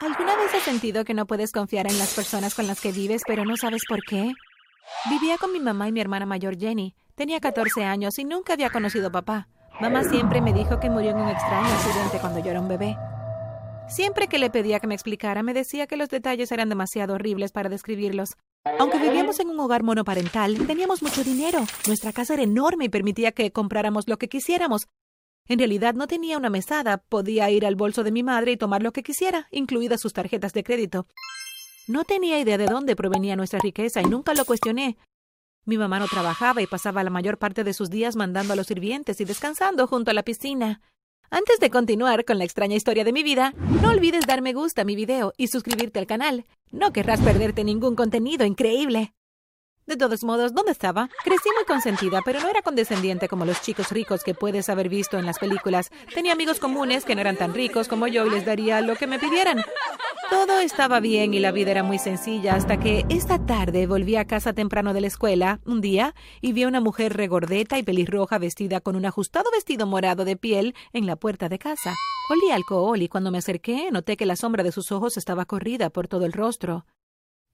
¿Alguna 0.00 0.34
vez 0.34 0.54
has 0.54 0.62
sentido 0.62 1.04
que 1.04 1.12
no 1.12 1.26
puedes 1.26 1.52
confiar 1.52 1.86
en 1.86 1.98
las 1.98 2.14
personas 2.14 2.54
con 2.54 2.66
las 2.66 2.80
que 2.80 2.90
vives, 2.90 3.20
pero 3.26 3.44
no 3.44 3.58
sabes 3.58 3.82
por 3.86 4.00
qué? 4.02 4.32
Vivía 5.10 5.36
con 5.36 5.52
mi 5.52 5.60
mamá 5.60 5.88
y 5.88 5.92
mi 5.92 6.00
hermana 6.00 6.24
mayor 6.24 6.58
Jenny. 6.58 6.94
Tenía 7.14 7.38
14 7.38 7.84
años 7.84 8.18
y 8.18 8.24
nunca 8.24 8.54
había 8.54 8.70
conocido 8.70 9.08
a 9.08 9.12
papá. 9.12 9.48
Mamá 9.78 10.04
siempre 10.04 10.40
me 10.40 10.54
dijo 10.54 10.80
que 10.80 10.88
murió 10.88 11.10
en 11.10 11.18
un 11.18 11.28
extraño 11.28 11.68
accidente 11.68 12.18
cuando 12.18 12.42
yo 12.42 12.50
era 12.50 12.60
un 12.62 12.68
bebé. 12.68 12.96
Siempre 13.90 14.26
que 14.26 14.38
le 14.38 14.48
pedía 14.48 14.80
que 14.80 14.86
me 14.86 14.94
explicara, 14.94 15.42
me 15.42 15.52
decía 15.52 15.86
que 15.86 15.98
los 15.98 16.08
detalles 16.08 16.50
eran 16.50 16.70
demasiado 16.70 17.14
horribles 17.14 17.52
para 17.52 17.68
describirlos. 17.68 18.38
Aunque 18.78 18.98
vivíamos 18.98 19.38
en 19.40 19.48
un 19.50 19.60
hogar 19.60 19.82
monoparental, 19.82 20.66
teníamos 20.66 21.02
mucho 21.02 21.24
dinero. 21.24 21.60
Nuestra 21.86 22.12
casa 22.12 22.34
era 22.34 22.42
enorme 22.42 22.86
y 22.86 22.88
permitía 22.88 23.32
que 23.32 23.52
compráramos 23.52 24.06
lo 24.06 24.16
que 24.16 24.28
quisiéramos, 24.28 24.86
en 25.50 25.58
realidad 25.58 25.94
no 25.94 26.06
tenía 26.06 26.38
una 26.38 26.48
mesada, 26.48 26.98
podía 26.98 27.50
ir 27.50 27.66
al 27.66 27.74
bolso 27.74 28.04
de 28.04 28.12
mi 28.12 28.22
madre 28.22 28.52
y 28.52 28.56
tomar 28.56 28.84
lo 28.84 28.92
que 28.92 29.02
quisiera, 29.02 29.48
incluidas 29.50 30.00
sus 30.00 30.12
tarjetas 30.12 30.52
de 30.52 30.62
crédito. 30.62 31.08
No 31.88 32.04
tenía 32.04 32.38
idea 32.38 32.56
de 32.56 32.66
dónde 32.66 32.94
provenía 32.94 33.34
nuestra 33.34 33.58
riqueza 33.58 34.00
y 34.00 34.04
nunca 34.04 34.32
lo 34.34 34.44
cuestioné. 34.44 34.96
Mi 35.64 35.76
mamá 35.76 35.98
no 35.98 36.06
trabajaba 36.06 36.62
y 36.62 36.68
pasaba 36.68 37.02
la 37.02 37.10
mayor 37.10 37.36
parte 37.36 37.64
de 37.64 37.74
sus 37.74 37.90
días 37.90 38.14
mandando 38.14 38.52
a 38.52 38.56
los 38.56 38.68
sirvientes 38.68 39.20
y 39.20 39.24
descansando 39.24 39.88
junto 39.88 40.12
a 40.12 40.14
la 40.14 40.22
piscina. 40.22 40.82
Antes 41.30 41.58
de 41.58 41.68
continuar 41.68 42.24
con 42.24 42.38
la 42.38 42.44
extraña 42.44 42.76
historia 42.76 43.02
de 43.02 43.12
mi 43.12 43.24
vida, 43.24 43.52
no 43.82 43.90
olvides 43.90 44.28
dar 44.28 44.42
me 44.42 44.52
gusta 44.52 44.82
a 44.82 44.84
mi 44.84 44.94
video 44.94 45.32
y 45.36 45.48
suscribirte 45.48 45.98
al 45.98 46.06
canal. 46.06 46.46
No 46.70 46.92
querrás 46.92 47.20
perderte 47.22 47.64
ningún 47.64 47.96
contenido 47.96 48.46
increíble. 48.46 49.14
De 49.86 49.96
todos 49.96 50.22
modos, 50.22 50.54
¿dónde 50.54 50.72
estaba? 50.72 51.08
Crecí 51.24 51.48
muy 51.56 51.64
consentida, 51.64 52.20
pero 52.24 52.40
no 52.40 52.48
era 52.48 52.62
condescendiente 52.62 53.28
como 53.28 53.44
los 53.44 53.60
chicos 53.60 53.90
ricos 53.90 54.22
que 54.22 54.34
puedes 54.34 54.68
haber 54.68 54.88
visto 54.88 55.18
en 55.18 55.26
las 55.26 55.38
películas. 55.38 55.90
Tenía 56.14 56.32
amigos 56.32 56.60
comunes 56.60 57.04
que 57.04 57.14
no 57.14 57.20
eran 57.20 57.36
tan 57.36 57.54
ricos 57.54 57.88
como 57.88 58.06
yo 58.06 58.26
y 58.26 58.30
les 58.30 58.44
daría 58.44 58.80
lo 58.82 58.94
que 58.94 59.06
me 59.06 59.18
pidieran. 59.18 59.64
Todo 60.30 60.60
estaba 60.60 61.00
bien 61.00 61.34
y 61.34 61.40
la 61.40 61.50
vida 61.50 61.72
era 61.72 61.82
muy 61.82 61.98
sencilla 61.98 62.54
hasta 62.54 62.78
que 62.78 63.04
esta 63.08 63.44
tarde 63.44 63.88
volví 63.88 64.14
a 64.14 64.26
casa 64.26 64.52
temprano 64.52 64.94
de 64.94 65.00
la 65.00 65.08
escuela, 65.08 65.60
un 65.66 65.80
día, 65.80 66.14
y 66.40 66.52
vi 66.52 66.62
a 66.62 66.68
una 66.68 66.80
mujer 66.80 67.16
regordeta 67.16 67.78
y 67.78 67.82
pelirroja 67.82 68.38
vestida 68.38 68.80
con 68.80 68.94
un 68.94 69.06
ajustado 69.06 69.50
vestido 69.50 69.86
morado 69.86 70.24
de 70.24 70.36
piel 70.36 70.76
en 70.92 71.06
la 71.06 71.16
puerta 71.16 71.48
de 71.48 71.58
casa. 71.58 71.96
Olía 72.30 72.54
alcohol 72.54 73.02
y 73.02 73.08
cuando 73.08 73.32
me 73.32 73.38
acerqué 73.38 73.90
noté 73.90 74.16
que 74.16 74.24
la 74.24 74.36
sombra 74.36 74.62
de 74.62 74.70
sus 74.70 74.92
ojos 74.92 75.16
estaba 75.16 75.46
corrida 75.46 75.90
por 75.90 76.06
todo 76.06 76.24
el 76.26 76.32
rostro. 76.32 76.86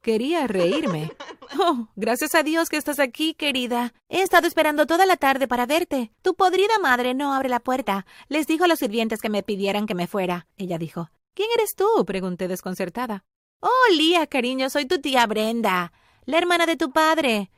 Quería 0.03 0.47
reírme. 0.47 1.13
Oh, 1.59 1.89
gracias 1.97 2.35
a 2.35 2.43
Dios 2.43 2.69
que 2.69 2.77
estás 2.77 2.99
aquí, 2.99 3.35
querida. 3.35 3.95
He 4.09 4.23
estado 4.23 4.47
esperando 4.47 4.87
toda 4.87 5.07
la 5.07 5.17
tarde 5.17 5.47
para 5.47 5.67
verte. 5.67 6.13
Tu 6.23 6.35
podrida 6.35 6.79
madre 6.81 7.15
no 7.15 7.33
abre 7.35 7.49
la 7.49 7.61
puerta. 7.61 8.07
Les 8.29 8.47
dijo 8.47 8.65
a 8.65 8.69
los 8.69 8.79
sirvientes 8.79 9.21
que 9.21 9.29
me 9.29 9.43
pidieran 9.43 9.87
que 9.87 9.95
me 9.95 10.07
fuera. 10.07 10.47
Ella 10.57 10.79
dijo. 10.79 11.11
¿Quién 11.35 11.49
eres 11.55 11.75
tú? 11.75 11.87
pregunté 12.07 12.49
desconcertada. 12.49 13.25
Oh, 13.61 13.93
Lía, 13.93 14.27
cariño, 14.27 14.71
soy 14.71 14.87
tu 14.87 15.01
tía 15.01 15.27
Brenda, 15.27 15.93
la 16.25 16.39
hermana 16.39 16.67
de 16.67 16.77
tu 16.77 16.93
padre. 16.93 17.51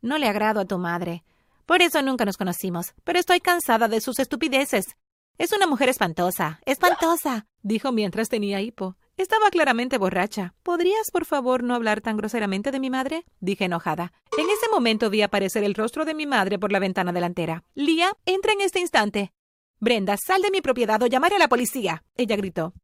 No 0.00 0.18
le 0.18 0.28
agrado 0.28 0.60
a 0.60 0.64
tu 0.64 0.78
madre. 0.78 1.24
Por 1.66 1.82
eso 1.82 2.00
nunca 2.02 2.24
nos 2.24 2.36
conocimos, 2.36 2.94
pero 3.04 3.18
estoy 3.18 3.40
cansada 3.40 3.88
de 3.88 4.00
sus 4.00 4.18
estupideces. 4.18 4.96
Es 5.38 5.52
una 5.52 5.66
mujer 5.66 5.88
espantosa, 5.88 6.60
espantosa, 6.64 7.46
dijo 7.62 7.92
mientras 7.92 8.28
tenía 8.28 8.60
hipo. 8.60 8.96
Estaba 9.16 9.50
claramente 9.50 9.98
borracha. 9.98 10.54
¿Podrías, 10.62 11.10
por 11.10 11.24
favor, 11.24 11.62
no 11.62 11.74
hablar 11.74 12.00
tan 12.00 12.16
groseramente 12.16 12.70
de 12.70 12.80
mi 12.80 12.90
madre? 12.90 13.24
dije 13.40 13.64
enojada. 13.64 14.12
En 14.36 14.44
ese 14.50 14.68
momento 14.70 15.08
vi 15.10 15.22
aparecer 15.22 15.64
el 15.64 15.74
rostro 15.74 16.04
de 16.04 16.14
mi 16.14 16.26
madre 16.26 16.58
por 16.58 16.72
la 16.72 16.78
ventana 16.78 17.12
delantera. 17.12 17.64
Lía, 17.74 18.12
entra 18.26 18.52
en 18.52 18.60
este 18.60 18.80
instante. 18.80 19.32
Brenda, 19.80 20.16
sal 20.16 20.42
de 20.42 20.50
mi 20.50 20.60
propiedad 20.60 21.02
o 21.02 21.06
llamaré 21.06 21.36
a 21.36 21.40
la 21.40 21.48
policía. 21.48 22.04
Ella 22.16 22.36
gritó. 22.36 22.74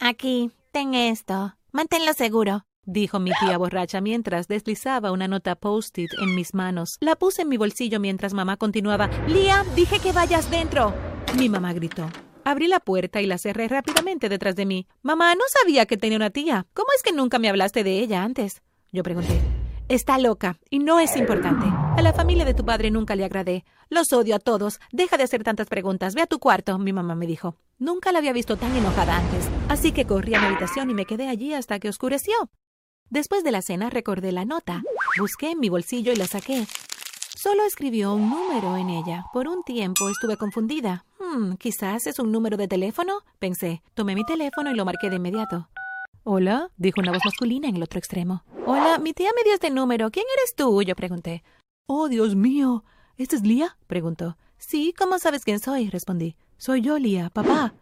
Aquí, 0.00 0.50
ten 0.72 0.94
esto. 0.94 1.54
Manténlo 1.72 2.12
seguro 2.14 2.64
dijo 2.88 3.20
mi 3.20 3.30
tía 3.38 3.58
borracha 3.58 4.00
mientras 4.00 4.48
deslizaba 4.48 5.12
una 5.12 5.28
nota 5.28 5.54
post-it 5.54 6.10
en 6.20 6.34
mis 6.34 6.54
manos. 6.54 6.96
La 7.00 7.16
puse 7.16 7.42
en 7.42 7.48
mi 7.48 7.56
bolsillo 7.56 8.00
mientras 8.00 8.34
mamá 8.34 8.56
continuaba. 8.56 9.08
Lía, 9.28 9.64
dije 9.76 10.00
que 10.00 10.12
vayas 10.12 10.50
dentro. 10.50 10.94
Mi 11.36 11.48
mamá 11.48 11.72
gritó. 11.72 12.08
Abrí 12.48 12.66
la 12.66 12.80
puerta 12.80 13.20
y 13.20 13.26
la 13.26 13.36
cerré 13.36 13.68
rápidamente 13.68 14.30
detrás 14.30 14.56
de 14.56 14.64
mí. 14.64 14.86
Mamá, 15.02 15.34
no 15.34 15.42
sabía 15.60 15.84
que 15.84 15.98
tenía 15.98 16.16
una 16.16 16.30
tía. 16.30 16.66
¿Cómo 16.72 16.88
es 16.96 17.02
que 17.02 17.12
nunca 17.12 17.38
me 17.38 17.50
hablaste 17.50 17.84
de 17.84 17.98
ella 17.98 18.22
antes? 18.22 18.62
Yo 18.90 19.02
pregunté. 19.02 19.38
Está 19.90 20.16
loca 20.16 20.58
y 20.70 20.78
no 20.78 20.98
es 20.98 21.14
importante. 21.18 21.66
A 21.68 22.00
la 22.00 22.14
familia 22.14 22.46
de 22.46 22.54
tu 22.54 22.64
padre 22.64 22.90
nunca 22.90 23.16
le 23.16 23.26
agradé. 23.26 23.66
Los 23.90 24.14
odio 24.14 24.34
a 24.34 24.38
todos. 24.38 24.80
Deja 24.92 25.18
de 25.18 25.24
hacer 25.24 25.44
tantas 25.44 25.66
preguntas. 25.66 26.14
Ve 26.14 26.22
a 26.22 26.26
tu 26.26 26.38
cuarto, 26.38 26.78
mi 26.78 26.94
mamá 26.94 27.14
me 27.14 27.26
dijo. 27.26 27.54
Nunca 27.78 28.12
la 28.12 28.20
había 28.20 28.32
visto 28.32 28.56
tan 28.56 28.74
enojada 28.74 29.18
antes, 29.18 29.46
así 29.68 29.92
que 29.92 30.06
corrí 30.06 30.34
a 30.34 30.40
mi 30.40 30.46
habitación 30.46 30.88
y 30.88 30.94
me 30.94 31.04
quedé 31.04 31.28
allí 31.28 31.52
hasta 31.52 31.78
que 31.78 31.90
oscureció. 31.90 32.34
Después 33.10 33.44
de 33.44 33.50
la 33.50 33.60
cena 33.60 33.90
recordé 33.90 34.32
la 34.32 34.46
nota. 34.46 34.84
Busqué 35.18 35.50
en 35.50 35.60
mi 35.60 35.68
bolsillo 35.68 36.12
y 36.12 36.16
la 36.16 36.26
saqué. 36.26 36.66
Solo 37.40 37.62
escribió 37.62 38.14
un 38.14 38.30
número 38.30 38.76
en 38.76 38.90
ella. 38.90 39.26
Por 39.32 39.46
un 39.46 39.62
tiempo 39.62 40.08
estuve 40.08 40.36
confundida. 40.36 41.04
Hmm, 41.20 41.52
quizás 41.52 42.08
es 42.08 42.18
un 42.18 42.32
número 42.32 42.56
de 42.56 42.66
teléfono, 42.66 43.20
pensé. 43.38 43.80
Tomé 43.94 44.16
mi 44.16 44.24
teléfono 44.24 44.72
y 44.72 44.74
lo 44.74 44.84
marqué 44.84 45.08
de 45.08 45.16
inmediato. 45.16 45.68
Hola, 46.24 46.72
dijo 46.76 47.00
una 47.00 47.12
voz 47.12 47.20
masculina 47.24 47.68
en 47.68 47.76
el 47.76 47.84
otro 47.84 48.00
extremo. 48.00 48.42
Hola, 48.66 48.98
mi 48.98 49.12
tía 49.12 49.30
me 49.36 49.44
dio 49.44 49.54
este 49.54 49.70
número. 49.70 50.10
¿Quién 50.10 50.26
eres 50.36 50.56
tú? 50.56 50.82
Yo 50.82 50.96
pregunté. 50.96 51.44
Oh, 51.86 52.08
Dios 52.08 52.34
mío. 52.34 52.82
¿Esta 53.16 53.36
es 53.36 53.42
Lía? 53.42 53.78
preguntó. 53.86 54.36
Sí, 54.56 54.92
¿cómo 54.98 55.20
sabes 55.20 55.44
quién 55.44 55.60
soy? 55.60 55.90
respondí. 55.90 56.34
Soy 56.56 56.80
yo, 56.80 56.98
Lía, 56.98 57.30
papá. 57.30 57.72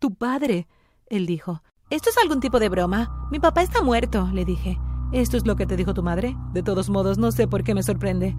Tu 0.00 0.12
padre, 0.12 0.66
él 1.06 1.26
dijo. 1.26 1.62
¿Esto 1.88 2.10
es 2.10 2.18
algún 2.18 2.40
tipo 2.40 2.58
de 2.58 2.68
broma? 2.68 3.28
Mi 3.30 3.38
papá 3.38 3.62
está 3.62 3.80
muerto, 3.80 4.28
le 4.32 4.44
dije. 4.44 4.76
¿Esto 5.12 5.36
es 5.36 5.46
lo 5.46 5.54
que 5.54 5.66
te 5.66 5.76
dijo 5.76 5.94
tu 5.94 6.02
madre? 6.02 6.34
De 6.52 6.64
todos 6.64 6.90
modos, 6.90 7.18
no 7.18 7.30
sé 7.30 7.46
por 7.46 7.62
qué 7.62 7.74
me 7.74 7.84
sorprende. 7.84 8.34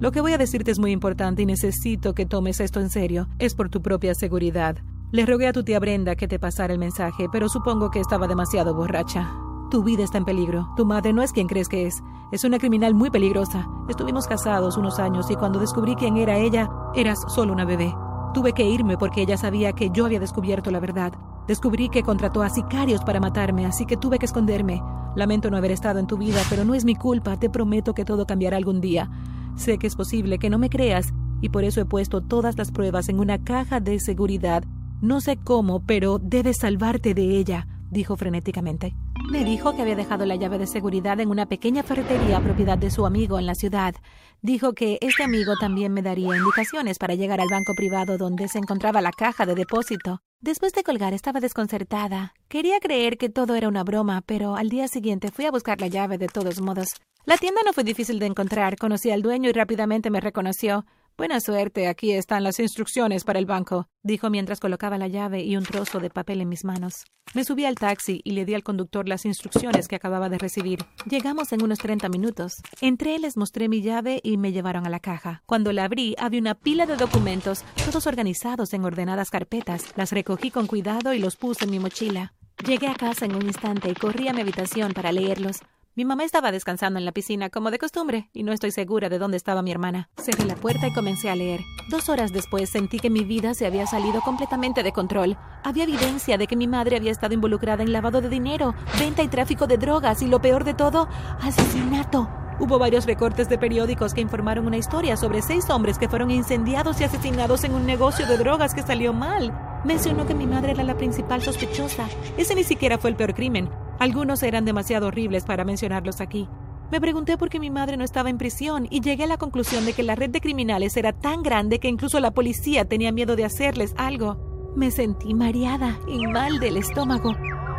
Lo 0.00 0.12
que 0.12 0.20
voy 0.20 0.32
a 0.32 0.38
decirte 0.38 0.70
es 0.70 0.78
muy 0.78 0.92
importante 0.92 1.42
y 1.42 1.46
necesito 1.46 2.14
que 2.14 2.24
tomes 2.24 2.60
esto 2.60 2.78
en 2.78 2.88
serio. 2.88 3.26
Es 3.40 3.56
por 3.56 3.68
tu 3.68 3.82
propia 3.82 4.14
seguridad. 4.14 4.76
Le 5.10 5.26
rogué 5.26 5.48
a 5.48 5.52
tu 5.52 5.64
tía 5.64 5.80
Brenda 5.80 6.14
que 6.14 6.28
te 6.28 6.38
pasara 6.38 6.72
el 6.72 6.78
mensaje, 6.78 7.26
pero 7.32 7.48
supongo 7.48 7.90
que 7.90 7.98
estaba 7.98 8.28
demasiado 8.28 8.74
borracha. 8.74 9.28
Tu 9.72 9.82
vida 9.82 10.04
está 10.04 10.18
en 10.18 10.24
peligro. 10.24 10.68
Tu 10.76 10.86
madre 10.86 11.12
no 11.12 11.20
es 11.20 11.32
quien 11.32 11.48
crees 11.48 11.68
que 11.68 11.88
es. 11.88 12.00
Es 12.30 12.44
una 12.44 12.60
criminal 12.60 12.94
muy 12.94 13.10
peligrosa. 13.10 13.66
Estuvimos 13.88 14.28
casados 14.28 14.76
unos 14.76 15.00
años 15.00 15.32
y 15.32 15.34
cuando 15.34 15.58
descubrí 15.58 15.96
quién 15.96 16.16
era 16.16 16.38
ella, 16.38 16.70
eras 16.94 17.18
solo 17.34 17.52
una 17.52 17.64
bebé. 17.64 17.92
Tuve 18.34 18.52
que 18.52 18.68
irme 18.68 18.96
porque 18.98 19.22
ella 19.22 19.36
sabía 19.36 19.72
que 19.72 19.90
yo 19.90 20.04
había 20.04 20.20
descubierto 20.20 20.70
la 20.70 20.78
verdad. 20.78 21.12
Descubrí 21.48 21.88
que 21.88 22.04
contrató 22.04 22.42
a 22.42 22.50
sicarios 22.50 23.02
para 23.02 23.18
matarme, 23.18 23.66
así 23.66 23.84
que 23.84 23.96
tuve 23.96 24.20
que 24.20 24.26
esconderme. 24.26 24.80
Lamento 25.16 25.50
no 25.50 25.56
haber 25.56 25.72
estado 25.72 25.98
en 25.98 26.06
tu 26.06 26.18
vida, 26.18 26.40
pero 26.48 26.64
no 26.64 26.74
es 26.74 26.84
mi 26.84 26.94
culpa. 26.94 27.36
Te 27.36 27.50
prometo 27.50 27.94
que 27.94 28.04
todo 28.04 28.26
cambiará 28.26 28.56
algún 28.58 28.80
día. 28.80 29.10
Sé 29.58 29.76
que 29.78 29.88
es 29.88 29.96
posible 29.96 30.38
que 30.38 30.50
no 30.50 30.58
me 30.58 30.70
creas 30.70 31.12
y 31.42 31.48
por 31.48 31.64
eso 31.64 31.80
he 31.80 31.84
puesto 31.84 32.20
todas 32.20 32.56
las 32.56 32.70
pruebas 32.70 33.08
en 33.08 33.18
una 33.18 33.42
caja 33.42 33.80
de 33.80 33.98
seguridad. 33.98 34.62
No 35.02 35.20
sé 35.20 35.36
cómo, 35.36 35.84
pero 35.84 36.20
debes 36.20 36.58
salvarte 36.58 37.12
de 37.12 37.36
ella, 37.36 37.66
dijo 37.90 38.16
frenéticamente. 38.16 38.94
Me 39.30 39.44
dijo 39.44 39.74
que 39.74 39.82
había 39.82 39.96
dejado 39.96 40.24
la 40.26 40.36
llave 40.36 40.58
de 40.58 40.68
seguridad 40.68 41.18
en 41.20 41.28
una 41.28 41.46
pequeña 41.46 41.82
ferretería 41.82 42.40
propiedad 42.40 42.78
de 42.78 42.90
su 42.90 43.04
amigo 43.04 43.38
en 43.38 43.46
la 43.46 43.56
ciudad. 43.56 43.96
Dijo 44.42 44.74
que 44.74 44.98
este 45.00 45.24
amigo 45.24 45.54
también 45.60 45.92
me 45.92 46.02
daría 46.02 46.36
indicaciones 46.36 46.98
para 46.98 47.16
llegar 47.16 47.40
al 47.40 47.50
banco 47.50 47.74
privado 47.74 48.16
donde 48.16 48.46
se 48.46 48.58
encontraba 48.58 49.00
la 49.00 49.10
caja 49.10 49.44
de 49.44 49.56
depósito. 49.56 50.22
Después 50.40 50.72
de 50.72 50.84
colgar 50.84 51.14
estaba 51.14 51.40
desconcertada. 51.40 52.32
Quería 52.46 52.78
creer 52.78 53.18
que 53.18 53.28
todo 53.28 53.56
era 53.56 53.66
una 53.66 53.82
broma, 53.82 54.22
pero 54.24 54.54
al 54.54 54.68
día 54.68 54.86
siguiente 54.86 55.32
fui 55.32 55.46
a 55.46 55.50
buscar 55.50 55.80
la 55.80 55.88
llave 55.88 56.16
de 56.16 56.28
todos 56.28 56.60
modos. 56.60 56.90
La 57.24 57.36
tienda 57.36 57.60
no 57.64 57.72
fue 57.72 57.82
difícil 57.82 58.20
de 58.20 58.26
encontrar. 58.26 58.76
Conocí 58.76 59.10
al 59.10 59.20
dueño 59.20 59.50
y 59.50 59.52
rápidamente 59.52 60.10
me 60.10 60.20
reconoció. 60.20 60.86
Buena 61.18 61.40
suerte, 61.40 61.88
aquí 61.88 62.12
están 62.12 62.44
las 62.44 62.60
instrucciones 62.60 63.24
para 63.24 63.40
el 63.40 63.44
banco, 63.44 63.88
dijo 64.04 64.30
mientras 64.30 64.60
colocaba 64.60 64.98
la 64.98 65.08
llave 65.08 65.42
y 65.42 65.56
un 65.56 65.64
trozo 65.64 65.98
de 65.98 66.10
papel 66.10 66.40
en 66.40 66.48
mis 66.48 66.64
manos. 66.64 67.06
Me 67.34 67.42
subí 67.42 67.64
al 67.64 67.74
taxi 67.74 68.20
y 68.22 68.30
le 68.30 68.44
di 68.44 68.54
al 68.54 68.62
conductor 68.62 69.08
las 69.08 69.24
instrucciones 69.24 69.88
que 69.88 69.96
acababa 69.96 70.28
de 70.28 70.38
recibir. 70.38 70.78
Llegamos 71.10 71.52
en 71.52 71.64
unos 71.64 71.80
30 71.80 72.08
minutos. 72.08 72.62
Entré, 72.80 73.18
les 73.18 73.36
mostré 73.36 73.68
mi 73.68 73.82
llave 73.82 74.20
y 74.22 74.36
me 74.36 74.52
llevaron 74.52 74.86
a 74.86 74.90
la 74.90 75.00
caja. 75.00 75.42
Cuando 75.44 75.72
la 75.72 75.86
abrí, 75.86 76.14
había 76.20 76.40
una 76.40 76.54
pila 76.54 76.86
de 76.86 76.94
documentos, 76.94 77.64
todos 77.84 78.06
organizados 78.06 78.72
en 78.72 78.84
ordenadas 78.84 79.30
carpetas. 79.30 79.86
Las 79.96 80.12
recogí 80.12 80.52
con 80.52 80.68
cuidado 80.68 81.14
y 81.14 81.18
los 81.18 81.34
puse 81.34 81.64
en 81.64 81.72
mi 81.72 81.80
mochila. 81.80 82.32
Llegué 82.64 82.86
a 82.86 82.94
casa 82.94 83.24
en 83.24 83.34
un 83.34 83.42
instante 83.42 83.90
y 83.90 83.94
corrí 83.94 84.28
a 84.28 84.32
mi 84.32 84.42
habitación 84.42 84.92
para 84.92 85.10
leerlos. 85.10 85.62
Mi 85.98 86.04
mamá 86.04 86.22
estaba 86.22 86.52
descansando 86.52 87.00
en 87.00 87.04
la 87.04 87.10
piscina, 87.10 87.50
como 87.50 87.72
de 87.72 87.78
costumbre, 87.80 88.30
y 88.32 88.44
no 88.44 88.52
estoy 88.52 88.70
segura 88.70 89.08
de 89.08 89.18
dónde 89.18 89.36
estaba 89.36 89.62
mi 89.62 89.72
hermana. 89.72 90.08
Cerré 90.16 90.44
la 90.44 90.54
puerta 90.54 90.86
y 90.86 90.92
comencé 90.92 91.28
a 91.28 91.34
leer. 91.34 91.62
Dos 91.90 92.08
horas 92.08 92.32
después 92.32 92.70
sentí 92.70 93.00
que 93.00 93.10
mi 93.10 93.24
vida 93.24 93.52
se 93.52 93.66
había 93.66 93.84
salido 93.84 94.20
completamente 94.20 94.84
de 94.84 94.92
control. 94.92 95.36
Había 95.64 95.82
evidencia 95.82 96.38
de 96.38 96.46
que 96.46 96.54
mi 96.54 96.68
madre 96.68 96.94
había 96.94 97.10
estado 97.10 97.34
involucrada 97.34 97.82
en 97.82 97.92
lavado 97.92 98.20
de 98.20 98.28
dinero, 98.28 98.76
venta 98.96 99.24
y 99.24 99.26
tráfico 99.26 99.66
de 99.66 99.76
drogas, 99.76 100.22
y 100.22 100.28
lo 100.28 100.40
peor 100.40 100.62
de 100.62 100.74
todo, 100.74 101.08
asesinato. 101.40 102.30
Hubo 102.60 102.78
varios 102.78 103.04
recortes 103.04 103.48
de 103.48 103.58
periódicos 103.58 104.14
que 104.14 104.20
informaron 104.20 104.68
una 104.68 104.76
historia 104.76 105.16
sobre 105.16 105.42
seis 105.42 105.68
hombres 105.68 105.98
que 105.98 106.08
fueron 106.08 106.30
incendiados 106.30 107.00
y 107.00 107.04
asesinados 107.04 107.64
en 107.64 107.74
un 107.74 107.86
negocio 107.86 108.24
de 108.24 108.38
drogas 108.38 108.72
que 108.72 108.82
salió 108.82 109.12
mal. 109.12 109.52
Mencionó 109.84 110.28
que 110.28 110.34
mi 110.36 110.46
madre 110.46 110.70
era 110.70 110.84
la 110.84 110.96
principal 110.96 111.42
sospechosa. 111.42 112.08
Ese 112.36 112.54
ni 112.54 112.62
siquiera 112.62 112.98
fue 112.98 113.10
el 113.10 113.16
peor 113.16 113.34
crimen. 113.34 113.68
Algunos 113.98 114.42
eran 114.42 114.64
demasiado 114.64 115.08
horribles 115.08 115.44
para 115.44 115.64
mencionarlos 115.64 116.20
aquí. 116.20 116.48
Me 116.90 117.00
pregunté 117.00 117.36
por 117.36 117.50
qué 117.50 117.60
mi 117.60 117.68
madre 117.68 117.96
no 117.96 118.04
estaba 118.04 118.30
en 118.30 118.38
prisión 118.38 118.86
y 118.90 119.00
llegué 119.00 119.24
a 119.24 119.26
la 119.26 119.36
conclusión 119.36 119.84
de 119.84 119.92
que 119.92 120.02
la 120.02 120.14
red 120.14 120.30
de 120.30 120.40
criminales 120.40 120.96
era 120.96 121.12
tan 121.12 121.42
grande 121.42 121.80
que 121.80 121.88
incluso 121.88 122.18
la 122.20 122.30
policía 122.30 122.86
tenía 122.86 123.12
miedo 123.12 123.36
de 123.36 123.44
hacerles 123.44 123.94
algo. 123.98 124.72
Me 124.74 124.90
sentí 124.90 125.34
mareada 125.34 125.98
y 126.06 126.26
mal 126.26 126.60
del 126.60 126.76
estómago. 126.76 127.34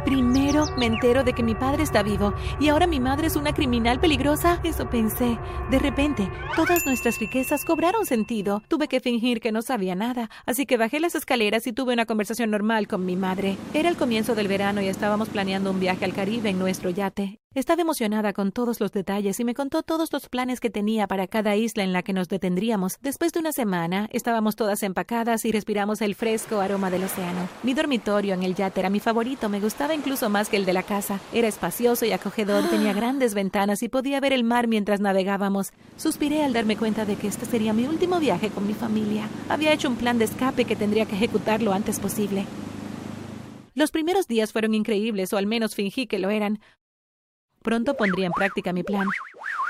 Primero 0.10 0.66
me 0.76 0.88
entero 0.88 1.24
de 1.24 1.34
que 1.34 1.44
mi 1.44 1.54
padre 1.54 1.84
está 1.84 2.02
vivo 2.02 2.34
y 2.60 2.70
ahora 2.70 2.88
mi 2.88 3.00
madre 3.00 3.28
es 3.28 3.36
una 3.36 3.54
criminal 3.54 4.00
peligrosa. 4.00 4.60
Eso 4.64 4.90
pensé. 4.90 5.38
De 5.70 5.78
repente, 5.78 6.32
todas 6.56 6.84
nuestras 6.88 7.20
riquezas 7.20 7.64
cobraron 7.64 8.08
sentido. 8.08 8.64
Tuve 8.70 8.88
que 8.88 9.02
fingir 9.02 9.40
que 9.40 9.52
no 9.52 9.62
sabía 9.62 9.94
nada, 9.94 10.32
así 10.48 10.66
que 10.66 10.78
bajé 10.78 11.00
las 11.00 11.14
escaleras 11.14 11.68
y 11.68 11.74
tuve 11.74 11.94
una 11.94 12.08
conversación 12.08 12.50
normal 12.50 12.88
con 12.88 13.06
mi 13.06 13.16
madre. 13.16 13.56
Era 13.76 13.88
el 13.88 13.98
comienzo 13.98 14.34
del 14.34 14.48
verano 14.48 14.82
y 14.82 14.88
estábamos 14.88 15.30
planeando 15.30 15.70
un 15.70 15.80
viaje 15.80 16.06
al 16.06 16.16
Caribe 16.16 16.50
en 16.50 16.58
nuestro 16.58 16.90
yate. 16.90 17.40
Estaba 17.56 17.82
emocionada 17.82 18.32
con 18.32 18.52
todos 18.52 18.80
los 18.80 18.92
detalles 18.92 19.40
y 19.40 19.44
me 19.44 19.56
contó 19.56 19.82
todos 19.82 20.14
los 20.14 20.30
planes 20.30 20.60
que 20.60 20.70
tenía 20.70 21.08
para 21.08 21.26
cada 21.26 21.56
isla 21.56 21.84
en 21.84 21.94
la 21.94 22.04
que 22.04 22.14
nos 22.14 22.30
detendríamos. 22.30 23.00
Después 23.02 23.34
de 23.34 23.40
una 23.40 23.52
semana, 23.52 24.08
estábamos 24.12 24.56
todas 24.56 24.84
empacadas 24.84 25.46
y 25.46 25.52
respiramos 25.52 26.04
el 26.04 26.14
fresco 26.14 26.60
aroma 26.60 26.92
del 26.92 27.06
océano. 27.06 27.50
Mi 27.64 27.74
dormitorio 27.74 28.36
en 28.36 28.44
el 28.44 28.54
yate 28.54 28.82
era 28.82 28.92
mi 28.92 29.00
favorito, 29.00 29.50
me 29.50 29.60
gustaba 29.60 29.96
incluso 29.96 30.30
más 30.30 30.48
que 30.48 30.58
el 30.58 30.66
de 30.66 30.74
la 30.74 30.84
casa. 30.84 31.20
Era 31.34 31.48
espacioso 31.48 32.06
y 32.06 32.12
acogedor, 32.12 32.70
tenía 32.70 32.94
grandes 32.94 33.34
ventanas 33.34 33.82
y 33.82 33.90
podía 33.90 34.20
ver 34.20 34.34
el 34.34 34.44
mar 34.44 34.68
mientras 34.68 35.00
navegábamos. 35.00 35.72
Suspiré 35.98 36.44
al 36.44 36.54
darme 36.54 36.78
cuenta 36.78 37.06
de 37.06 37.16
que 37.16 37.28
este 37.28 37.48
sería 37.48 37.74
mi 37.74 37.86
último 37.86 38.20
viaje 38.20 38.52
con 38.52 38.68
mi 38.68 38.76
familia. 38.76 39.28
Había 39.50 39.74
hecho 39.74 39.90
un 39.90 39.96
plan 39.96 40.20
de 40.20 40.26
escape 40.26 40.66
que 40.66 40.76
tendría 40.76 41.08
que 41.08 41.16
ejecutar 41.16 41.64
lo 41.64 41.74
antes 41.74 42.00
posible. 42.00 42.46
Los 43.80 43.92
primeros 43.92 44.28
días 44.28 44.52
fueron 44.52 44.74
increíbles, 44.74 45.32
o 45.32 45.38
al 45.38 45.48
menos 45.48 45.74
fingí 45.74 46.06
que 46.06 46.20
lo 46.20 46.30
eran. 46.30 46.60
Pronto 47.62 47.94
pondría 47.94 48.28
en 48.28 48.32
práctica 48.32 48.74
mi 48.74 48.84
plan. 48.84 49.08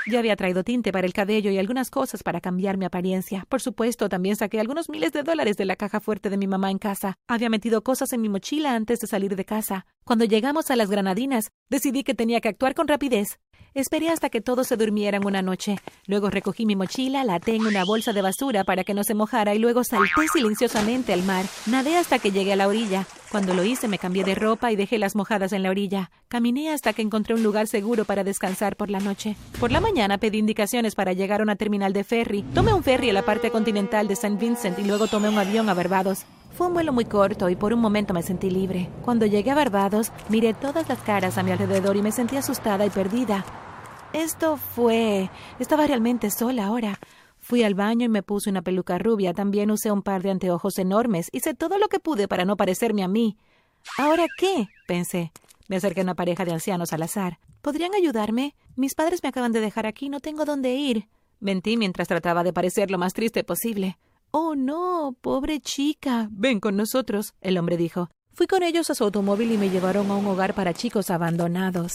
Ya 0.06 0.18
había 0.18 0.36
traído 0.36 0.64
tinte 0.64 0.92
para 0.92 1.06
el 1.06 1.12
cabello 1.12 1.50
y 1.50 1.58
algunas 1.58 1.90
cosas 1.90 2.22
para 2.22 2.40
cambiar 2.40 2.76
mi 2.76 2.84
apariencia. 2.84 3.44
Por 3.48 3.60
supuesto, 3.60 4.08
también 4.08 4.36
saqué 4.36 4.60
algunos 4.60 4.88
miles 4.88 5.12
de 5.12 5.22
dólares 5.22 5.56
de 5.56 5.64
la 5.64 5.76
caja 5.76 6.00
fuerte 6.00 6.30
de 6.30 6.36
mi 6.36 6.46
mamá 6.46 6.70
en 6.70 6.78
casa. 6.78 7.16
Había 7.28 7.50
metido 7.50 7.82
cosas 7.82 8.12
en 8.12 8.20
mi 8.20 8.28
mochila 8.28 8.74
antes 8.74 9.00
de 9.00 9.06
salir 9.06 9.36
de 9.36 9.44
casa. 9.44 9.86
Cuando 10.04 10.24
llegamos 10.24 10.70
a 10.70 10.76
las 10.76 10.90
granadinas, 10.90 11.50
decidí 11.68 12.02
que 12.02 12.14
tenía 12.14 12.40
que 12.40 12.48
actuar 12.48 12.74
con 12.74 12.88
rapidez. 12.88 13.38
Esperé 13.72 14.08
hasta 14.08 14.30
que 14.30 14.40
todos 14.40 14.66
se 14.66 14.76
durmieran 14.76 15.24
una 15.24 15.42
noche. 15.42 15.78
Luego 16.06 16.28
recogí 16.28 16.66
mi 16.66 16.74
mochila, 16.74 17.22
la 17.22 17.36
até 17.36 17.54
en 17.54 17.66
una 17.66 17.84
bolsa 17.84 18.12
de 18.12 18.20
basura 18.20 18.64
para 18.64 18.82
que 18.82 18.94
no 18.94 19.04
se 19.04 19.14
mojara 19.14 19.54
y 19.54 19.60
luego 19.60 19.84
salté 19.84 20.26
silenciosamente 20.32 21.12
al 21.12 21.22
mar. 21.22 21.44
Nadé 21.66 21.96
hasta 21.96 22.18
que 22.18 22.32
llegué 22.32 22.54
a 22.54 22.56
la 22.56 22.66
orilla. 22.66 23.06
Cuando 23.30 23.54
lo 23.54 23.62
hice 23.62 23.86
me 23.86 23.98
cambié 24.00 24.24
de 24.24 24.34
ropa 24.34 24.72
y 24.72 24.76
dejé 24.76 24.98
las 24.98 25.14
mojadas 25.14 25.52
en 25.52 25.62
la 25.62 25.70
orilla. 25.70 26.10
Caminé 26.26 26.72
hasta 26.72 26.92
que 26.92 27.02
encontré 27.02 27.34
un 27.34 27.44
lugar 27.44 27.68
seguro 27.68 28.04
para 28.04 28.24
descansar 28.24 28.74
por 28.74 28.90
la 28.90 28.98
noche. 28.98 29.36
Por 29.60 29.70
la 29.70 29.80
mañana 29.80 29.99
pedí 30.18 30.38
indicaciones 30.38 30.94
para 30.94 31.12
llegar 31.12 31.40
a 31.40 31.42
una 31.42 31.56
terminal 31.56 31.92
de 31.92 32.04
ferry. 32.04 32.42
Tomé 32.54 32.72
un 32.72 32.82
ferry 32.82 33.10
a 33.10 33.12
la 33.12 33.24
parte 33.24 33.50
continental 33.50 34.08
de 34.08 34.14
St. 34.14 34.36
Vincent 34.38 34.78
y 34.78 34.84
luego 34.84 35.06
tomé 35.06 35.28
un 35.28 35.38
avión 35.38 35.68
a 35.68 35.74
Barbados. 35.74 36.24
Fue 36.52 36.66
un 36.66 36.74
vuelo 36.74 36.92
muy 36.92 37.04
corto 37.04 37.48
y 37.48 37.56
por 37.56 37.72
un 37.72 37.80
momento 37.80 38.14
me 38.14 38.22
sentí 38.22 38.50
libre. 38.50 38.88
Cuando 39.04 39.26
llegué 39.26 39.50
a 39.50 39.54
Barbados, 39.54 40.12
miré 40.28 40.54
todas 40.54 40.88
las 40.88 40.98
caras 41.00 41.38
a 41.38 41.42
mi 41.42 41.50
alrededor 41.50 41.96
y 41.96 42.02
me 42.02 42.12
sentí 42.12 42.36
asustada 42.36 42.86
y 42.86 42.90
perdida. 42.90 43.44
Esto 44.12 44.56
fue... 44.56 45.30
Estaba 45.58 45.86
realmente 45.86 46.30
sola 46.30 46.66
ahora. 46.66 46.98
Fui 47.38 47.62
al 47.62 47.74
baño 47.74 48.06
y 48.06 48.08
me 48.08 48.22
puse 48.22 48.50
una 48.50 48.62
peluca 48.62 48.98
rubia. 48.98 49.34
También 49.34 49.70
usé 49.70 49.90
un 49.92 50.02
par 50.02 50.22
de 50.22 50.30
anteojos 50.30 50.78
enormes. 50.78 51.28
Hice 51.32 51.54
todo 51.54 51.78
lo 51.78 51.88
que 51.88 52.00
pude 52.00 52.26
para 52.26 52.44
no 52.44 52.56
parecerme 52.56 53.02
a 53.02 53.08
mí. 53.08 53.36
¿Ahora 53.98 54.26
qué? 54.38 54.68
pensé. 54.86 55.32
Me 55.68 55.76
acerqué 55.76 56.00
a 56.00 56.04
una 56.04 56.14
pareja 56.14 56.44
de 56.44 56.52
ancianos 56.52 56.92
al 56.92 57.02
azar. 57.02 57.38
¿Podrían 57.62 57.94
ayudarme? 57.94 58.54
Mis 58.76 58.94
padres 58.94 59.22
me 59.22 59.28
acaban 59.28 59.52
de 59.52 59.60
dejar 59.60 59.86
aquí. 59.86 60.08
No 60.08 60.20
tengo 60.20 60.44
dónde 60.44 60.74
ir. 60.74 61.08
Mentí 61.40 61.76
mientras 61.76 62.08
trataba 62.08 62.42
de 62.42 62.52
parecer 62.52 62.90
lo 62.90 62.98
más 62.98 63.12
triste 63.12 63.44
posible. 63.44 63.98
Oh, 64.30 64.54
no, 64.54 65.16
pobre 65.20 65.60
chica. 65.60 66.28
Ven 66.30 66.60
con 66.60 66.76
nosotros, 66.76 67.34
el 67.40 67.58
hombre 67.58 67.76
dijo. 67.76 68.08
Fui 68.32 68.46
con 68.46 68.62
ellos 68.62 68.88
a 68.90 68.94
su 68.94 69.04
automóvil 69.04 69.52
y 69.52 69.58
me 69.58 69.70
llevaron 69.70 70.10
a 70.10 70.16
un 70.16 70.26
hogar 70.26 70.54
para 70.54 70.72
chicos 70.72 71.10
abandonados. 71.10 71.94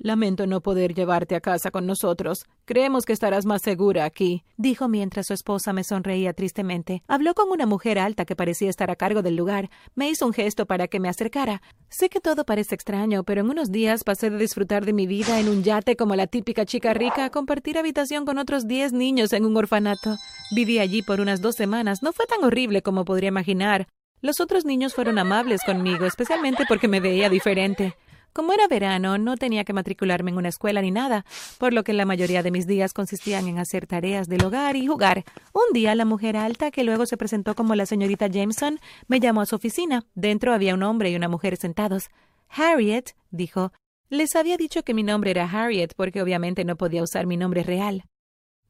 Lamento 0.00 0.46
no 0.46 0.60
poder 0.60 0.94
llevarte 0.94 1.34
a 1.34 1.40
casa 1.40 1.72
con 1.72 1.84
nosotros. 1.84 2.46
Creemos 2.64 3.04
que 3.04 3.12
estarás 3.12 3.46
más 3.46 3.62
segura 3.62 4.04
aquí, 4.04 4.44
dijo 4.56 4.86
mientras 4.86 5.26
su 5.26 5.34
esposa 5.34 5.72
me 5.72 5.82
sonreía 5.82 6.32
tristemente. 6.32 7.02
Habló 7.08 7.34
con 7.34 7.50
una 7.50 7.66
mujer 7.66 7.98
alta 7.98 8.24
que 8.24 8.36
parecía 8.36 8.70
estar 8.70 8.92
a 8.92 8.96
cargo 8.96 9.22
del 9.22 9.34
lugar. 9.34 9.70
Me 9.96 10.08
hizo 10.08 10.24
un 10.24 10.32
gesto 10.32 10.66
para 10.66 10.86
que 10.86 11.00
me 11.00 11.08
acercara. 11.08 11.62
Sé 11.88 12.08
que 12.08 12.20
todo 12.20 12.44
parece 12.44 12.76
extraño, 12.76 13.24
pero 13.24 13.40
en 13.40 13.50
unos 13.50 13.72
días 13.72 14.04
pasé 14.04 14.30
de 14.30 14.38
disfrutar 14.38 14.86
de 14.86 14.92
mi 14.92 15.08
vida 15.08 15.40
en 15.40 15.48
un 15.48 15.64
yate 15.64 15.96
como 15.96 16.14
la 16.14 16.28
típica 16.28 16.64
chica 16.64 16.94
rica 16.94 17.24
a 17.24 17.30
compartir 17.30 17.76
habitación 17.76 18.24
con 18.24 18.38
otros 18.38 18.68
diez 18.68 18.92
niños 18.92 19.32
en 19.32 19.44
un 19.44 19.56
orfanato. 19.56 20.16
Viví 20.54 20.78
allí 20.78 21.02
por 21.02 21.20
unas 21.20 21.40
dos 21.40 21.56
semanas. 21.56 22.04
No 22.04 22.12
fue 22.12 22.26
tan 22.26 22.44
horrible 22.44 22.82
como 22.82 23.04
podría 23.04 23.30
imaginar. 23.30 23.88
Los 24.20 24.40
otros 24.40 24.64
niños 24.64 24.94
fueron 24.94 25.18
amables 25.18 25.60
conmigo, 25.64 26.04
especialmente 26.04 26.64
porque 26.68 26.88
me 26.88 27.00
veía 27.00 27.28
diferente. 27.28 27.96
Como 28.32 28.52
era 28.52 28.68
verano, 28.68 29.18
no 29.18 29.36
tenía 29.36 29.64
que 29.64 29.72
matricularme 29.72 30.30
en 30.30 30.36
una 30.36 30.48
escuela 30.48 30.80
ni 30.82 30.90
nada, 30.90 31.24
por 31.58 31.72
lo 31.72 31.82
que 31.82 31.92
la 31.92 32.04
mayoría 32.04 32.42
de 32.42 32.50
mis 32.50 32.66
días 32.66 32.92
consistían 32.92 33.48
en 33.48 33.58
hacer 33.58 33.86
tareas 33.86 34.28
del 34.28 34.44
hogar 34.44 34.76
y 34.76 34.86
jugar. 34.86 35.24
Un 35.52 35.72
día 35.72 35.94
la 35.94 36.04
mujer 36.04 36.36
alta, 36.36 36.70
que 36.70 36.84
luego 36.84 37.06
se 37.06 37.16
presentó 37.16 37.54
como 37.54 37.74
la 37.74 37.86
señorita 37.86 38.28
Jameson, 38.28 38.80
me 39.08 39.20
llamó 39.20 39.40
a 39.40 39.46
su 39.46 39.56
oficina. 39.56 40.04
Dentro 40.14 40.52
había 40.52 40.74
un 40.74 40.82
hombre 40.82 41.10
y 41.10 41.16
una 41.16 41.28
mujer 41.28 41.56
sentados. 41.56 42.10
Harriet, 42.48 43.14
dijo. 43.30 43.72
Les 44.10 44.36
había 44.36 44.56
dicho 44.56 44.82
que 44.84 44.94
mi 44.94 45.02
nombre 45.02 45.30
era 45.32 45.44
Harriet 45.44 45.92
porque 45.94 46.22
obviamente 46.22 46.64
no 46.64 46.76
podía 46.76 47.02
usar 47.02 47.26
mi 47.26 47.36
nombre 47.36 47.62
real. 47.62 48.04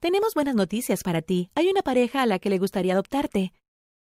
Tenemos 0.01 0.35
buenas 0.35 0.55
noticias 0.55 1.03
para 1.03 1.23
ti. 1.23 1.51
Hay 1.55 1.69
una 1.69 1.83
pareja 1.83 2.23
a 2.23 2.27
la 2.27 2.39
que 2.39 2.51
le 2.51 2.59
gustaría 2.59 2.93
adoptarte. 2.95 3.53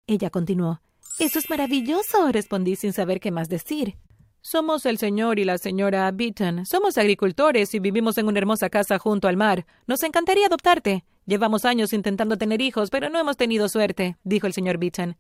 Ella 0.07 0.31
continuó. 0.31 0.81
Eso 1.19 1.39
es 1.39 1.51
maravilloso, 1.51 2.33
respondí 2.33 2.77
sin 2.77 2.93
saber 2.93 3.21
qué 3.21 3.31
más 3.31 3.49
decir. 3.49 3.97
Somos 4.43 4.87
el 4.87 4.97
señor 4.97 5.39
y 5.39 5.45
la 5.45 5.59
señora 5.59 6.11
Beaton. 6.11 6.65
Somos 6.65 6.97
agricultores 6.97 7.75
y 7.75 7.79
vivimos 7.79 8.17
en 8.17 8.27
una 8.27 8.39
hermosa 8.39 8.71
casa 8.71 8.99
junto 8.99 9.29
al 9.29 9.37
mar. 9.37 9.67
Nos 9.87 10.03
encantaría 10.03 10.47
adoptarte. 10.47 11.05
Llevamos 11.27 11.67
años 11.67 11.93
intentando 11.93 12.39
tener 12.39 12.63
hijos, 12.63 12.89
pero 12.89 13.11
no 13.11 13.19
hemos 13.19 13.37
tenido 13.37 13.69
suerte, 13.69 14.17
dijo 14.25 14.47
el 14.47 14.55
señor 14.55 14.79
Beaton. 14.79 15.19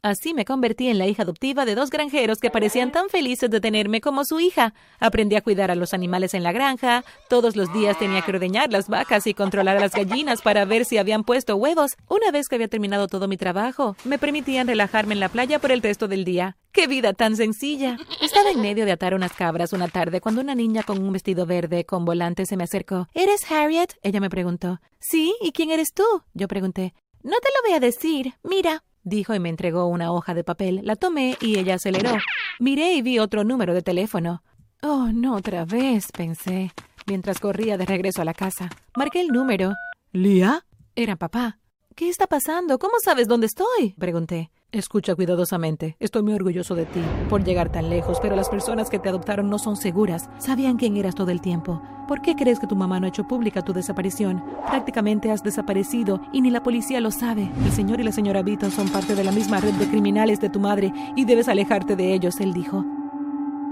Así 0.00 0.32
me 0.32 0.44
convertí 0.44 0.86
en 0.86 0.98
la 0.98 1.08
hija 1.08 1.24
adoptiva 1.24 1.64
de 1.64 1.74
dos 1.74 1.90
granjeros 1.90 2.38
que 2.38 2.50
parecían 2.50 2.92
tan 2.92 3.08
felices 3.08 3.50
de 3.50 3.60
tenerme 3.60 4.00
como 4.00 4.24
su 4.24 4.38
hija. 4.38 4.72
Aprendí 5.00 5.34
a 5.34 5.40
cuidar 5.40 5.72
a 5.72 5.74
los 5.74 5.92
animales 5.92 6.34
en 6.34 6.44
la 6.44 6.52
granja. 6.52 7.04
Todos 7.28 7.56
los 7.56 7.72
días 7.72 7.98
tenía 7.98 8.22
que 8.22 8.30
ordeñar 8.30 8.70
las 8.70 8.88
vacas 8.88 9.26
y 9.26 9.34
controlar 9.34 9.76
a 9.76 9.80
las 9.80 9.92
gallinas 9.92 10.40
para 10.40 10.64
ver 10.64 10.84
si 10.84 10.98
habían 10.98 11.24
puesto 11.24 11.56
huevos. 11.56 11.96
Una 12.08 12.30
vez 12.30 12.46
que 12.46 12.54
había 12.54 12.68
terminado 12.68 13.08
todo 13.08 13.26
mi 13.26 13.36
trabajo, 13.36 13.96
me 14.04 14.20
permitían 14.20 14.68
relajarme 14.68 15.14
en 15.14 15.20
la 15.20 15.30
playa 15.30 15.58
por 15.58 15.72
el 15.72 15.82
resto 15.82 16.06
del 16.06 16.24
día. 16.24 16.56
¡Qué 16.70 16.86
vida 16.86 17.12
tan 17.12 17.34
sencilla! 17.34 17.98
Estaba 18.20 18.50
en 18.50 18.60
medio 18.60 18.84
de 18.84 18.92
atar 18.92 19.14
unas 19.14 19.32
cabras 19.32 19.72
una 19.72 19.88
tarde 19.88 20.20
cuando 20.20 20.40
una 20.40 20.54
niña 20.54 20.84
con 20.84 21.02
un 21.02 21.12
vestido 21.12 21.44
verde 21.44 21.84
con 21.84 22.04
volante 22.04 22.46
se 22.46 22.56
me 22.56 22.62
acercó. 22.62 23.08
¿Eres 23.14 23.50
Harriet? 23.50 23.94
Ella 24.02 24.20
me 24.20 24.30
preguntó. 24.30 24.80
Sí, 25.00 25.34
¿y 25.40 25.50
quién 25.50 25.72
eres 25.72 25.92
tú? 25.92 26.04
Yo 26.34 26.46
pregunté. 26.46 26.94
No 27.24 27.36
te 27.42 27.48
lo 27.48 27.68
voy 27.68 27.76
a 27.76 27.80
decir. 27.80 28.34
Mira, 28.44 28.84
dijo 29.08 29.34
y 29.34 29.40
me 29.40 29.48
entregó 29.48 29.86
una 29.86 30.12
hoja 30.12 30.34
de 30.34 30.44
papel. 30.44 30.80
La 30.84 30.96
tomé 30.96 31.36
y 31.40 31.58
ella 31.58 31.74
aceleró. 31.74 32.12
Miré 32.58 32.94
y 32.94 33.02
vi 33.02 33.18
otro 33.18 33.44
número 33.44 33.74
de 33.74 33.82
teléfono. 33.82 34.42
Oh, 34.82 35.10
no 35.12 35.34
otra 35.34 35.64
vez, 35.64 36.12
pensé, 36.12 36.72
mientras 37.06 37.40
corría 37.40 37.76
de 37.76 37.86
regreso 37.86 38.22
a 38.22 38.24
la 38.24 38.34
casa. 38.34 38.70
Marqué 38.96 39.20
el 39.20 39.28
número. 39.28 39.72
¿Lía? 40.12 40.64
Era 40.94 41.16
papá. 41.16 41.58
¿Qué 41.96 42.08
está 42.08 42.26
pasando? 42.28 42.78
¿Cómo 42.78 42.94
sabes 43.02 43.26
dónde 43.26 43.46
estoy? 43.46 43.94
pregunté. 43.98 44.50
Escucha 44.70 45.14
cuidadosamente. 45.14 45.96
Estoy 45.98 46.22
muy 46.22 46.34
orgulloso 46.34 46.74
de 46.74 46.84
ti 46.84 47.00
por 47.30 47.42
llegar 47.42 47.72
tan 47.72 47.88
lejos, 47.88 48.18
pero 48.20 48.36
las 48.36 48.50
personas 48.50 48.90
que 48.90 48.98
te 48.98 49.08
adoptaron 49.08 49.48
no 49.48 49.58
son 49.58 49.76
seguras. 49.76 50.28
Sabían 50.36 50.76
quién 50.76 50.98
eras 50.98 51.14
todo 51.14 51.30
el 51.30 51.40
tiempo. 51.40 51.80
¿Por 52.06 52.20
qué 52.20 52.36
crees 52.36 52.60
que 52.60 52.66
tu 52.66 52.76
mamá 52.76 53.00
no 53.00 53.06
ha 53.06 53.08
hecho 53.08 53.26
pública 53.26 53.64
tu 53.64 53.72
desaparición? 53.72 54.44
Prácticamente 54.66 55.30
has 55.30 55.42
desaparecido 55.42 56.20
y 56.34 56.42
ni 56.42 56.50
la 56.50 56.62
policía 56.62 57.00
lo 57.00 57.10
sabe. 57.10 57.50
El 57.64 57.72
señor 57.72 58.00
y 58.00 58.02
la 58.02 58.12
señora 58.12 58.42
Vito 58.42 58.70
son 58.70 58.90
parte 58.90 59.14
de 59.14 59.24
la 59.24 59.32
misma 59.32 59.58
red 59.58 59.72
de 59.72 59.88
criminales 59.88 60.38
de 60.38 60.50
tu 60.50 60.60
madre 60.60 60.92
y 61.16 61.24
debes 61.24 61.48
alejarte 61.48 61.96
de 61.96 62.12
ellos, 62.12 62.38
él 62.38 62.52
dijo. 62.52 62.84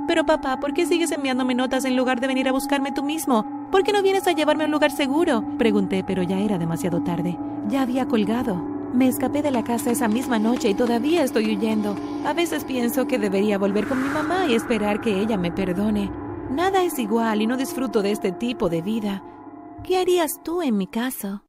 Pero 0.08 0.24
papá, 0.24 0.60
¿por 0.60 0.72
qué 0.72 0.86
sigues 0.86 1.12
enviándome 1.12 1.54
notas 1.54 1.84
en 1.84 1.94
lugar 1.94 2.20
de 2.20 2.28
venir 2.28 2.48
a 2.48 2.52
buscarme 2.52 2.90
tú 2.90 3.02
mismo? 3.02 3.44
¿Por 3.70 3.82
qué 3.82 3.92
no 3.92 4.02
vienes 4.02 4.26
a 4.28 4.32
llevarme 4.32 4.62
a 4.62 4.66
un 4.66 4.72
lugar 4.72 4.92
seguro? 4.92 5.44
Pregunté, 5.58 6.04
pero 6.04 6.22
ya 6.22 6.40
era 6.40 6.56
demasiado 6.56 7.02
tarde. 7.02 7.38
Ya 7.68 7.82
había 7.82 8.06
colgado. 8.06 8.75
Me 8.96 9.08
escapé 9.08 9.42
de 9.42 9.50
la 9.50 9.62
casa 9.62 9.90
esa 9.90 10.08
misma 10.08 10.38
noche 10.38 10.70
y 10.70 10.74
todavía 10.74 11.22
estoy 11.22 11.54
huyendo. 11.54 11.94
A 12.24 12.32
veces 12.32 12.64
pienso 12.64 13.06
que 13.06 13.18
debería 13.18 13.58
volver 13.58 13.86
con 13.86 14.02
mi 14.02 14.08
mamá 14.08 14.46
y 14.46 14.54
esperar 14.54 15.02
que 15.02 15.20
ella 15.20 15.36
me 15.36 15.52
perdone. 15.52 16.10
Nada 16.50 16.82
es 16.82 16.98
igual 16.98 17.42
y 17.42 17.46
no 17.46 17.58
disfruto 17.58 18.00
de 18.00 18.12
este 18.12 18.32
tipo 18.32 18.70
de 18.70 18.80
vida. 18.80 19.22
¿Qué 19.84 19.98
harías 19.98 20.40
tú 20.42 20.62
en 20.62 20.78
mi 20.78 20.86
caso? 20.86 21.42